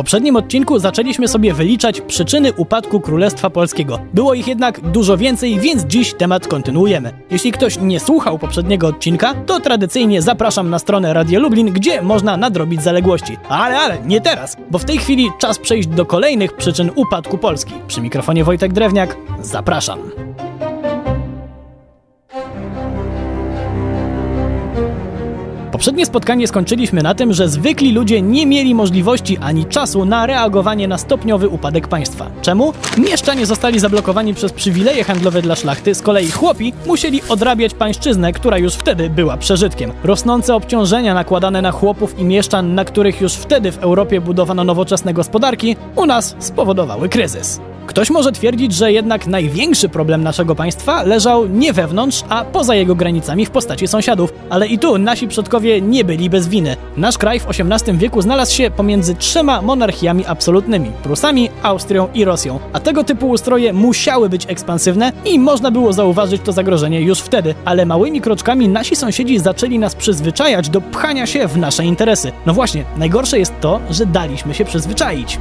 [0.00, 3.98] poprzednim odcinku zaczęliśmy sobie wyliczać przyczyny upadku Królestwa Polskiego.
[4.14, 7.12] Było ich jednak dużo więcej, więc dziś temat kontynuujemy.
[7.30, 12.36] Jeśli ktoś nie słuchał poprzedniego odcinka, to tradycyjnie zapraszam na stronę Radio Lublin, gdzie można
[12.36, 13.36] nadrobić zaległości.
[13.48, 17.74] Ale, ale, nie teraz, bo w tej chwili czas przejść do kolejnych przyczyn upadku Polski.
[17.88, 19.98] Przy mikrofonie Wojtek Drewniak, zapraszam.
[25.80, 30.88] Poprzednie spotkanie skończyliśmy na tym, że zwykli ludzie nie mieli możliwości ani czasu na reagowanie
[30.88, 32.30] na stopniowy upadek państwa.
[32.42, 32.72] Czemu?
[32.98, 38.58] Mieszczanie zostali zablokowani przez przywileje handlowe dla szlachty, z kolei chłopi musieli odrabiać pańszczyznę, która
[38.58, 39.92] już wtedy była przeżytkiem.
[40.04, 45.14] Rosnące obciążenia nakładane na chłopów i mieszczan, na których już wtedy w Europie budowano nowoczesne
[45.14, 47.60] gospodarki, u nas spowodowały kryzys.
[47.90, 52.94] Ktoś może twierdzić, że jednak największy problem naszego państwa leżał nie wewnątrz, a poza jego
[52.94, 54.32] granicami w postaci sąsiadów.
[54.50, 56.76] Ale i tu nasi przodkowie nie byli bez winy.
[56.96, 62.58] Nasz kraj w XVIII wieku znalazł się pomiędzy trzema monarchiami absolutnymi Prusami, Austrią i Rosją.
[62.72, 67.54] A tego typu ustroje musiały być ekspansywne i można było zauważyć to zagrożenie już wtedy.
[67.64, 72.32] Ale małymi kroczkami nasi sąsiedzi zaczęli nas przyzwyczajać do pchania się w nasze interesy.
[72.46, 75.38] No właśnie, najgorsze jest to, że daliśmy się przyzwyczaić.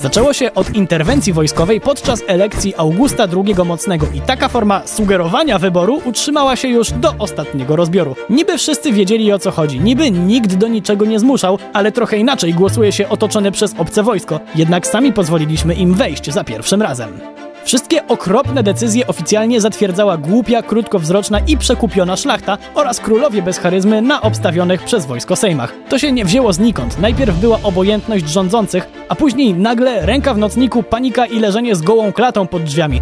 [0.00, 6.00] Zaczęło się od interwencji wojskowej podczas elekcji Augusta II Mocnego i taka forma sugerowania wyboru
[6.04, 8.16] utrzymała się już do ostatniego rozbioru.
[8.30, 12.54] Niby wszyscy wiedzieli o co chodzi, niby nikt do niczego nie zmuszał, ale trochę inaczej
[12.54, 17.39] głosuje się otoczone przez obce wojsko, jednak sami pozwoliliśmy im wejść za pierwszym razem.
[17.70, 24.22] Wszystkie okropne decyzje oficjalnie zatwierdzała głupia, krótkowzroczna i przekupiona szlachta oraz królowie bez charyzmy na
[24.22, 25.74] obstawionych przez wojsko sejmach.
[25.88, 26.98] To się nie wzięło znikąd.
[26.98, 32.12] Najpierw była obojętność rządzących, a później nagle ręka w nocniku, panika i leżenie z gołą
[32.12, 33.00] klatą pod drzwiami.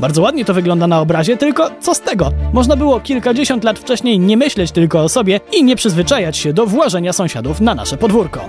[0.00, 2.32] Bardzo ładnie to wygląda na obrazie, tylko co z tego?
[2.52, 6.66] Można było kilkadziesiąt lat wcześniej nie myśleć tylko o sobie i nie przyzwyczajać się do
[6.66, 8.40] włażenia sąsiadów na nasze podwórko.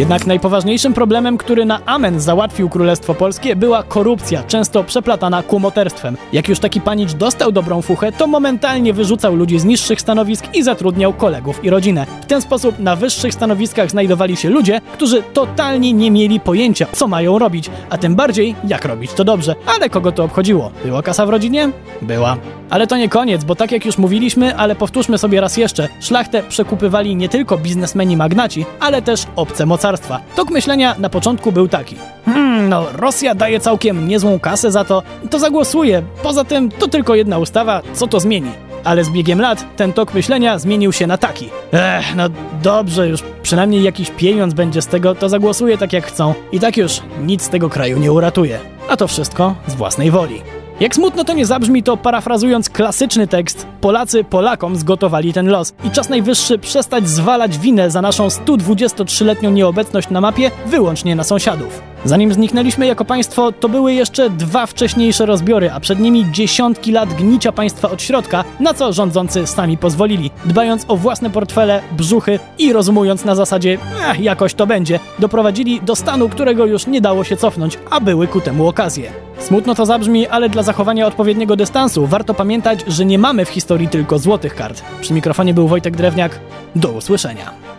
[0.00, 6.16] Jednak najpoważniejszym problemem, który na amen załatwił Królestwo Polskie, była korupcja, często przeplatana kumoterstwem.
[6.32, 10.62] Jak już taki panicz dostał dobrą fuchę, to momentalnie wyrzucał ludzi z niższych stanowisk i
[10.62, 12.06] zatrudniał kolegów i rodzinę.
[12.22, 17.08] W ten sposób na wyższych stanowiskach znajdowali się ludzie, którzy totalnie nie mieli pojęcia, co
[17.08, 19.54] mają robić, a tym bardziej, jak robić to dobrze.
[19.76, 20.70] Ale kogo to obchodziło?
[20.84, 21.70] Była kasa w rodzinie?
[22.02, 22.36] Była.
[22.70, 26.42] Ale to nie koniec, bo tak jak już mówiliśmy, ale powtórzmy sobie raz jeszcze, szlachtę
[26.42, 29.89] przekupywali nie tylko biznesmeni magnaci, ale też obce mocarstwa.
[30.36, 31.96] Tok myślenia na początku był taki.
[32.24, 36.02] Hmm, no Rosja daje całkiem niezłą kasę za to, to zagłosuje.
[36.22, 38.50] Poza tym to tylko jedna ustawa, co to zmieni?
[38.84, 41.48] Ale z biegiem lat ten tok myślenia zmienił się na taki.
[41.72, 42.24] Ech, no
[42.62, 46.34] dobrze, już przynajmniej jakiś pieniądz będzie z tego, to zagłosuje tak jak chcą.
[46.52, 48.58] I tak już nic z tego kraju nie uratuje.
[48.88, 50.42] A to wszystko z własnej woli.
[50.80, 55.90] Jak smutno to nie zabrzmi, to parafrazując klasyczny tekst, Polacy Polakom zgotowali ten los i
[55.90, 61.89] czas najwyższy przestać zwalać winę za naszą 123-letnią nieobecność na mapie wyłącznie na sąsiadów.
[62.04, 67.14] Zanim zniknęliśmy jako państwo, to były jeszcze dwa wcześniejsze rozbiory, a przed nimi dziesiątki lat
[67.14, 72.72] gnicia państwa od środka, na co rządzący sami pozwolili, dbając o własne portfele, brzuchy i
[72.72, 73.78] rozumując na zasadzie,
[74.10, 78.26] eh, jakoś to będzie, doprowadzili do stanu, którego już nie dało się cofnąć, a były
[78.28, 79.12] ku temu okazje.
[79.38, 83.88] Smutno to zabrzmi, ale dla zachowania odpowiedniego dystansu warto pamiętać, że nie mamy w historii
[83.88, 84.82] tylko złotych kart.
[85.00, 86.40] Przy mikrofonie był Wojtek Drewniak.
[86.74, 87.69] Do usłyszenia.